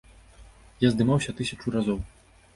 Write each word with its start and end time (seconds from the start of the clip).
Я 0.85 0.89
здымаўся 0.95 1.37
тысячу 1.43 1.77
разоў! 1.79 2.03